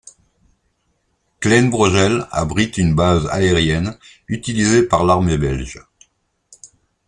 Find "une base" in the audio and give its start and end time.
2.79-3.27